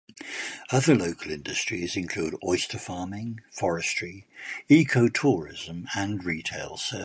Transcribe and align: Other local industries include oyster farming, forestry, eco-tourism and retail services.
Other 0.71 0.95
local 0.95 1.29
industries 1.31 1.95
include 1.95 2.33
oyster 2.43 2.79
farming, 2.79 3.41
forestry, 3.51 4.25
eco-tourism 4.67 5.89
and 5.95 6.23
retail 6.23 6.77
services. 6.77 6.99